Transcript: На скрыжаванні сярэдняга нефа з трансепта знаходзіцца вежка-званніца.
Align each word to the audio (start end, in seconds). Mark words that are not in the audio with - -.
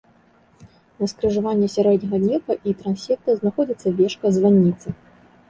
На 1.01 1.09
скрыжаванні 1.11 1.67
сярэдняга 1.75 2.19
нефа 2.23 2.57
з 2.65 2.75
трансепта 2.81 3.37
знаходзіцца 3.43 3.87
вежка-званніца. 4.03 4.87